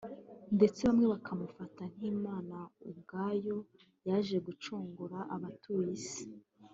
[0.55, 2.57] ndetse bamwe bakamufata nk’Imana
[2.89, 3.57] Ubwayo
[4.07, 6.23] yaje gucungura abatuye Isi